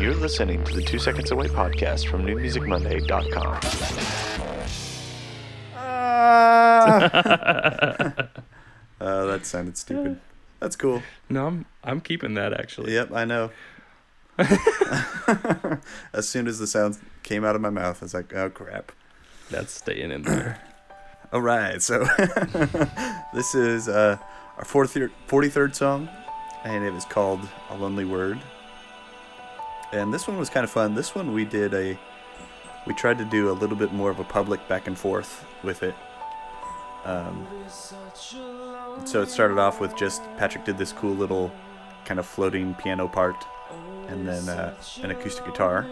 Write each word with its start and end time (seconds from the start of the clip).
You're 0.00 0.14
listening 0.14 0.62
to 0.64 0.74
the 0.74 0.82
Two 0.82 1.00
Seconds 1.00 1.32
Away 1.32 1.48
podcast 1.48 2.08
from 2.08 2.24
NewMusicMonday.com. 2.24 3.60
Uh, 8.98 9.26
that 9.26 9.44
sounded 9.44 9.76
stupid. 9.76 10.18
That's 10.58 10.74
cool. 10.74 11.02
No, 11.28 11.46
I'm 11.46 11.66
I'm 11.84 12.00
keeping 12.00 12.32
that 12.34 12.58
actually. 12.58 12.94
Yep, 12.94 13.12
I 13.12 13.26
know. 13.26 13.50
as 16.12 16.26
soon 16.26 16.46
as 16.48 16.58
the 16.58 16.66
sound 16.66 16.98
came 17.22 17.44
out 17.44 17.54
of 17.54 17.60
my 17.60 17.68
mouth, 17.68 18.02
I 18.02 18.04
was 18.06 18.14
like, 18.14 18.32
oh 18.34 18.48
crap. 18.48 18.90
That's 19.50 19.72
staying 19.72 20.12
in 20.12 20.22
there. 20.22 20.62
All 21.32 21.42
right, 21.42 21.82
so 21.82 22.06
this 23.34 23.54
is 23.54 23.86
uh, 23.86 24.16
our 24.56 24.64
40th, 24.64 25.10
43rd 25.28 25.74
song, 25.74 26.08
and 26.64 26.84
it 26.84 26.92
was 26.92 27.04
called 27.04 27.46
A 27.68 27.76
Lonely 27.76 28.06
Word. 28.06 28.40
And 29.96 30.12
this 30.12 30.28
one 30.28 30.38
was 30.38 30.50
kind 30.50 30.64
of 30.64 30.70
fun. 30.70 30.94
This 30.94 31.14
one 31.14 31.32
we 31.32 31.44
did 31.44 31.74
a, 31.74 31.98
we 32.86 32.94
tried 32.94 33.18
to 33.18 33.24
do 33.24 33.50
a 33.50 33.54
little 33.54 33.76
bit 33.76 33.92
more 33.92 34.10
of 34.10 34.18
a 34.18 34.24
public 34.24 34.66
back 34.68 34.86
and 34.86 34.96
forth 34.98 35.44
with 35.62 35.82
it. 35.82 35.94
Um, 37.04 37.46
so 39.04 39.22
it 39.22 39.28
started 39.28 39.58
off 39.58 39.80
with 39.80 39.96
just 39.96 40.22
Patrick 40.36 40.64
did 40.64 40.76
this 40.76 40.92
cool 40.92 41.14
little 41.14 41.52
kind 42.04 42.18
of 42.18 42.26
floating 42.26 42.74
piano 42.74 43.06
part, 43.08 43.36
and 44.08 44.26
then 44.26 44.48
uh, 44.48 44.74
an 45.02 45.12
acoustic 45.12 45.46
guitar. 45.46 45.86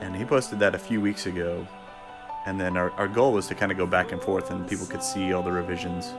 And 0.00 0.16
he 0.16 0.24
posted 0.24 0.60
that 0.60 0.74
a 0.74 0.78
few 0.78 1.00
weeks 1.00 1.26
ago, 1.26 1.66
and 2.46 2.60
then 2.60 2.76
our, 2.76 2.90
our 2.92 3.08
goal 3.08 3.32
was 3.32 3.46
to 3.48 3.54
kind 3.54 3.70
of 3.70 3.78
go 3.78 3.86
back 3.86 4.12
and 4.12 4.22
forth 4.22 4.50
and 4.50 4.66
people 4.68 4.86
could 4.86 5.02
see 5.02 5.32
all 5.32 5.42
the 5.42 5.52
revisions 5.52 6.14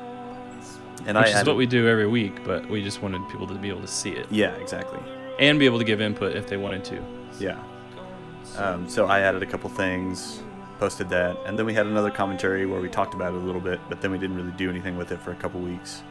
and 1.07 1.17
Which 1.17 1.25
i 1.25 1.29
is 1.29 1.35
added, 1.35 1.47
what 1.47 1.57
we 1.57 1.65
do 1.65 1.87
every 1.87 2.07
week, 2.07 2.43
but 2.43 2.69
we 2.69 2.83
just 2.83 3.01
wanted 3.01 3.27
people 3.29 3.47
to 3.47 3.55
be 3.55 3.69
able 3.69 3.81
to 3.81 3.87
see 3.87 4.11
it 4.11 4.27
yeah 4.29 4.51
exactly 4.55 4.99
and 5.41 5.59
be 5.59 5.65
able 5.65 5.79
to 5.79 5.83
give 5.83 5.99
input 5.99 6.35
if 6.37 6.47
they 6.47 6.55
wanted 6.57 6.85
to. 6.85 7.03
yeah. 7.39 7.61
Um, 8.57 8.89
so 8.89 9.05
i 9.05 9.19
added 9.21 9.41
a 9.43 9.45
couple 9.45 9.69
things 9.69 10.41
posted 10.77 11.07
that 11.09 11.37
and 11.45 11.57
then 11.57 11.65
we 11.65 11.73
had 11.73 11.85
another 11.85 12.11
commentary 12.11 12.65
where 12.65 12.81
we 12.81 12.89
talked 12.89 13.13
about 13.13 13.33
it 13.33 13.37
a 13.37 13.45
little 13.45 13.61
bit 13.61 13.79
but 13.87 14.01
then 14.01 14.11
we 14.11 14.17
didn't 14.17 14.35
really 14.35 14.51
do 14.57 14.69
anything 14.69 14.97
with 14.97 15.11
it 15.13 15.21
for 15.21 15.31
a 15.31 15.35
couple 15.35 15.59
weeks. 15.61 16.03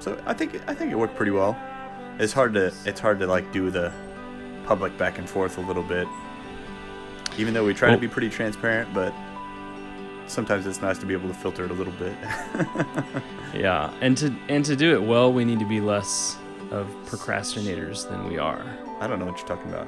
So 0.00 0.20
i 0.26 0.34
think 0.34 0.60
i 0.68 0.74
think 0.74 0.92
it 0.92 0.96
worked 0.96 1.16
pretty 1.16 1.32
well. 1.32 1.56
It's 2.18 2.32
hard 2.32 2.52
to 2.54 2.72
it's 2.84 3.00
hard 3.00 3.18
to 3.20 3.26
like 3.26 3.52
do 3.52 3.70
the 3.70 3.90
public 4.66 4.96
back 4.98 5.18
and 5.18 5.28
forth 5.28 5.56
a 5.58 5.60
little 5.62 5.82
bit. 5.82 6.06
Even 7.38 7.54
though 7.54 7.64
we 7.64 7.72
try 7.74 7.88
Well- 7.88 7.96
to 7.98 8.00
be 8.00 8.08
pretty 8.08 8.28
transparent 8.28 8.92
but 8.92 9.14
sometimes 10.26 10.66
it's 10.66 10.82
nice 10.82 10.98
to 10.98 11.06
be 11.06 11.14
able 11.14 11.28
to 11.28 11.34
filter 11.34 11.64
it 11.64 11.70
a 11.70 11.74
little 11.74 11.94
bit. 11.94 12.14
Yeah, 13.54 13.90
and 14.02 14.14
to 14.18 14.34
and 14.50 14.62
to 14.66 14.76
do 14.76 14.92
it 14.94 15.02
well, 15.02 15.32
we 15.32 15.44
need 15.46 15.60
to 15.60 15.64
be 15.68 15.80
less 15.80 16.36
of 16.70 16.86
procrastinators 17.06 18.08
than 18.08 18.26
we 18.28 18.38
are. 18.38 18.64
i 19.00 19.06
don't 19.06 19.18
know 19.18 19.26
what 19.26 19.38
you're 19.38 19.48
talking 19.48 19.70
about 19.72 19.86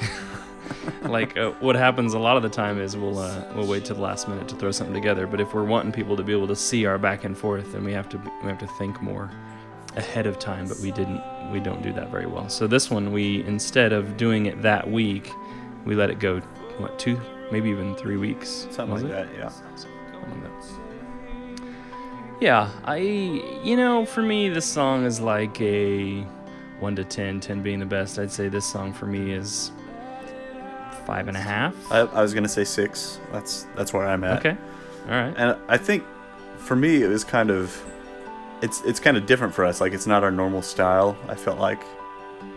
like 1.04 1.36
uh, 1.36 1.50
what 1.60 1.76
happens 1.76 2.14
a 2.14 2.18
lot 2.18 2.36
of 2.36 2.42
the 2.42 2.48
time 2.48 2.80
is 2.80 2.96
we'll 2.96 3.18
uh, 3.18 3.44
we'll 3.54 3.66
wait 3.66 3.84
till 3.84 3.96
the 3.96 4.02
last 4.02 4.28
minute 4.28 4.48
to 4.48 4.56
throw 4.56 4.70
something 4.70 4.94
together. 4.94 5.26
But 5.26 5.40
if 5.40 5.54
we're 5.54 5.64
wanting 5.64 5.92
people 5.92 6.16
to 6.16 6.22
be 6.22 6.32
able 6.32 6.48
to 6.48 6.56
see 6.56 6.86
our 6.86 6.98
back 6.98 7.24
and 7.24 7.36
forth, 7.36 7.72
then 7.72 7.84
we 7.84 7.92
have 7.92 8.08
to 8.10 8.18
we 8.42 8.48
have 8.48 8.58
to 8.58 8.66
think 8.66 9.00
more 9.02 9.30
ahead 9.96 10.26
of 10.26 10.38
time. 10.38 10.66
But 10.66 10.78
we 10.78 10.90
didn't 10.90 11.22
we 11.50 11.60
don't 11.60 11.82
do 11.82 11.92
that 11.92 12.10
very 12.10 12.26
well. 12.26 12.48
So 12.48 12.66
this 12.66 12.90
one 12.90 13.12
we 13.12 13.44
instead 13.44 13.92
of 13.92 14.16
doing 14.16 14.46
it 14.46 14.62
that 14.62 14.90
week, 14.90 15.30
we 15.84 15.94
let 15.94 16.10
it 16.10 16.18
go 16.18 16.40
what 16.78 16.98
two 16.98 17.20
maybe 17.50 17.68
even 17.68 17.94
three 17.96 18.16
weeks 18.16 18.66
something 18.70 18.94
like 18.94 19.04
it? 19.04 19.08
that 19.08 19.28
yeah 19.36 19.48
Something 19.76 20.42
like 20.42 20.60
that. 20.62 20.91
Yeah, 22.42 22.68
I 22.82 22.96
you 22.96 23.76
know 23.76 24.04
for 24.04 24.20
me 24.20 24.48
this 24.48 24.66
song 24.66 25.04
is 25.04 25.20
like 25.20 25.60
a 25.60 26.22
one 26.80 26.96
to 26.96 27.04
10, 27.04 27.38
10 27.38 27.62
being 27.62 27.78
the 27.78 27.86
best. 27.86 28.18
I'd 28.18 28.32
say 28.32 28.48
this 28.48 28.66
song 28.66 28.92
for 28.92 29.06
me 29.06 29.32
is 29.32 29.70
five 31.06 31.28
and 31.28 31.36
a 31.36 31.40
half. 31.40 31.72
I, 31.92 32.00
I 32.00 32.20
was 32.20 32.34
gonna 32.34 32.48
say 32.48 32.64
six. 32.64 33.20
That's 33.30 33.68
that's 33.76 33.92
where 33.92 34.08
I'm 34.08 34.24
at. 34.24 34.40
Okay. 34.40 34.56
All 35.04 35.12
right. 35.12 35.32
And 35.36 35.56
I 35.68 35.78
think 35.78 36.02
for 36.56 36.74
me 36.74 37.04
it 37.04 37.06
was 37.06 37.22
kind 37.22 37.48
of 37.48 37.80
it's 38.60 38.82
it's 38.82 38.98
kind 38.98 39.16
of 39.16 39.24
different 39.24 39.54
for 39.54 39.64
us. 39.64 39.80
Like 39.80 39.92
it's 39.92 40.08
not 40.08 40.24
our 40.24 40.32
normal 40.32 40.62
style. 40.62 41.16
I 41.28 41.36
felt 41.36 41.60
like 41.60 41.84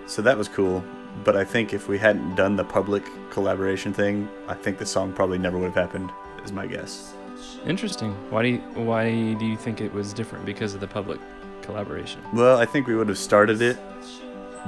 so 0.07 0.23
that 0.23 0.35
was 0.35 0.47
cool. 0.47 0.83
But 1.23 1.35
I 1.35 1.43
think 1.43 1.75
if 1.75 1.87
we 1.87 1.99
hadn't 1.99 2.33
done 2.33 2.55
the 2.55 2.65
public 2.65 3.03
collaboration 3.29 3.93
thing, 3.93 4.27
I 4.47 4.55
think 4.55 4.79
the 4.79 4.85
song 4.87 5.13
probably 5.13 5.37
never 5.37 5.59
would 5.59 5.73
have 5.73 5.75
happened. 5.75 6.11
Is 6.43 6.51
my 6.51 6.65
guess. 6.65 7.13
Interesting. 7.66 8.12
Why 8.29 8.44
do 8.44 8.50
you, 8.50 8.57
why 8.75 9.34
do 9.34 9.46
you 9.46 9.57
think 9.57 9.81
it 9.81 9.94
was 9.94 10.13
different 10.13 10.46
because 10.46 10.73
of 10.73 10.79
the 10.79 10.88
public 10.88 11.19
collaboration? 11.62 12.22
Well, 12.34 12.57
I 12.57 12.66
think 12.66 12.88
we 12.88 12.96
would 12.96 13.07
have 13.09 13.18
started 13.18 13.62
it, 13.62 13.78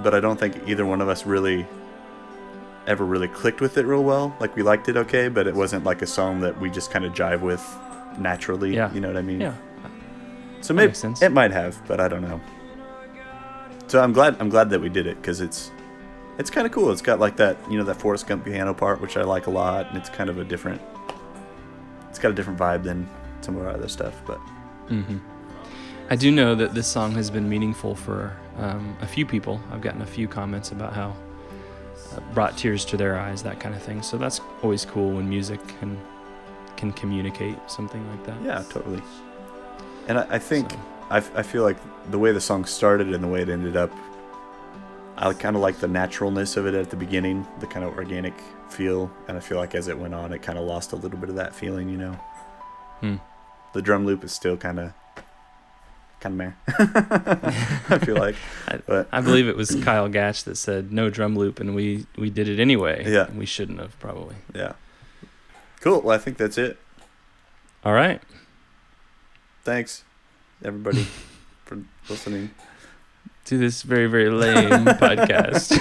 but 0.03 0.13
I 0.13 0.19
don't 0.19 0.39
think 0.39 0.67
either 0.67 0.85
one 0.85 1.01
of 1.01 1.09
us 1.09 1.25
really 1.25 1.65
ever 2.87 3.05
really 3.05 3.27
clicked 3.27 3.61
with 3.61 3.77
it 3.77 3.85
real 3.85 4.03
well. 4.03 4.35
Like 4.39 4.55
we 4.55 4.63
liked 4.63 4.89
it 4.89 4.97
okay, 4.97 5.27
but 5.27 5.45
it 5.45 5.53
wasn't 5.53 5.83
like 5.83 6.01
a 6.01 6.07
song 6.07 6.39
that 6.41 6.59
we 6.59 6.69
just 6.69 6.89
kind 6.89 7.05
of 7.05 7.13
jive 7.13 7.41
with 7.41 7.63
naturally. 8.17 8.75
Yeah. 8.75 8.91
You 8.93 9.01
know 9.01 9.09
what 9.09 9.17
I 9.17 9.21
mean? 9.21 9.41
Yeah. 9.41 9.53
So 10.61 10.73
maybe 10.73 10.87
makes 10.87 10.99
sense. 10.99 11.21
it 11.21 11.31
might 11.31 11.51
have, 11.51 11.79
but 11.87 11.99
I 11.99 12.07
don't 12.07 12.21
know. 12.21 12.41
So 13.87 14.01
I'm 14.01 14.11
glad 14.11 14.35
I'm 14.39 14.49
glad 14.49 14.69
that 14.71 14.81
we 14.81 14.89
did 14.89 15.07
it 15.07 15.17
because 15.17 15.39
it's 15.39 15.71
it's 16.37 16.49
kind 16.49 16.65
of 16.65 16.73
cool. 16.73 16.91
It's 16.91 17.01
got 17.01 17.19
like 17.19 17.37
that 17.37 17.57
you 17.69 17.77
know 17.77 17.83
that 17.85 17.95
Forrest 17.95 18.27
Gump 18.27 18.45
piano 18.45 18.73
part, 18.73 18.99
which 19.01 19.17
I 19.17 19.23
like 19.23 19.47
a 19.47 19.51
lot, 19.51 19.87
and 19.87 19.97
it's 19.97 20.09
kind 20.09 20.29
of 20.29 20.39
a 20.39 20.43
different. 20.43 20.81
It's 22.09 22.19
got 22.19 22.31
a 22.31 22.33
different 22.33 22.59
vibe 22.59 22.83
than 22.83 23.07
some 23.41 23.55
of 23.57 23.63
our 23.65 23.71
other 23.73 23.87
stuff, 23.87 24.21
but 24.25 24.37
hmm 24.87 25.17
I 26.09 26.15
do 26.15 26.31
know 26.31 26.55
that 26.55 26.73
this 26.73 26.87
song 26.87 27.11
has 27.15 27.29
been 27.29 27.49
meaningful 27.49 27.93
for 27.93 28.33
um, 28.57 28.95
a 29.01 29.05
few 29.05 29.25
people. 29.25 29.59
I've 29.73 29.81
gotten 29.81 30.01
a 30.01 30.05
few 30.05 30.25
comments 30.25 30.71
about 30.71 30.93
how 30.93 31.13
uh, 32.15 32.21
brought 32.33 32.57
tears 32.57 32.85
to 32.85 32.95
their 32.97 33.19
eyes, 33.19 33.43
that 33.43 33.59
kind 33.59 33.75
of 33.75 33.81
thing. 33.83 34.01
So 34.01 34.17
that's 34.17 34.39
always 34.63 34.85
cool 34.85 35.11
when 35.11 35.27
music 35.27 35.59
can 35.79 35.99
can 36.77 36.93
communicate 36.93 37.57
something 37.69 38.07
like 38.09 38.23
that. 38.25 38.37
yeah, 38.43 38.63
totally. 38.69 39.01
And 40.07 40.19
I, 40.19 40.27
I 40.29 40.39
think 40.39 40.71
So- 40.71 40.79
I, 41.09 41.17
f- 41.17 41.35
I 41.35 41.41
feel 41.43 41.63
like 41.63 41.77
the 42.11 42.19
way 42.19 42.31
the 42.31 42.39
song 42.41 42.63
started 42.65 43.13
and 43.13 43.21
the 43.23 43.27
way 43.27 43.41
it 43.41 43.49
ended 43.49 43.75
up, 43.75 43.91
I 45.17 45.33
kind 45.33 45.55
of 45.55 45.61
like 45.61 45.79
the 45.79 45.87
naturalness 45.87 46.57
of 46.57 46.67
it 46.67 46.73
at 46.75 46.89
the 46.91 46.95
beginning, 46.95 47.47
the 47.59 47.67
kind 47.67 47.83
of 47.85 47.95
organic 47.95 48.33
feel, 48.69 49.11
and 49.27 49.35
I 49.37 49.39
feel 49.39 49.57
like 49.57 49.73
as 49.75 49.87
it 49.87 49.97
went 49.97 50.13
on, 50.13 50.31
it 50.33 50.41
kind 50.41 50.57
of 50.59 50.65
lost 50.65 50.91
a 50.91 50.95
little 50.95 51.17
bit 51.17 51.29
of 51.29 51.35
that 51.35 51.55
feeling, 51.55 51.89
you 51.89 51.97
know. 51.97 52.13
Hmm. 53.01 53.15
The 53.73 53.81
drum 53.81 54.05
loop 54.05 54.23
is 54.23 54.31
still 54.31 54.57
kind 54.57 54.79
of, 54.79 54.93
kind 56.19 56.33
of 56.33 56.47
meh. 56.47 56.51
I 57.89 57.99
feel 57.99 58.15
like, 58.15 58.35
I- 58.67 58.77
but 58.85 59.07
I 59.11 59.21
believe 59.21 59.47
it 59.47 59.55
was 59.57 59.75
Kyle 59.83 60.07
Gatch 60.09 60.43
that 60.43 60.55
said 60.55 60.91
no 60.91 61.09
drum 61.09 61.35
loop, 61.35 61.59
and 61.59 61.73
we 61.75 62.05
we 62.17 62.29
did 62.29 62.47
it 62.47 62.59
anyway. 62.59 63.03
Yeah. 63.11 63.29
we 63.31 63.45
shouldn't 63.45 63.79
have 63.79 63.99
probably. 63.99 64.35
yeah, 64.53 64.73
cool. 65.81 66.01
Well, 66.01 66.15
I 66.15 66.19
think 66.19 66.37
that's 66.37 66.57
it. 66.57 66.77
All 67.83 67.93
right. 67.93 68.21
Thanks, 69.63 70.03
everybody, 70.63 71.03
for 71.65 71.79
listening. 72.09 72.51
To 73.47 73.57
this 73.57 73.81
very 73.81 74.07
very 74.07 74.29
lame 74.29 74.85
podcast. 74.99 75.71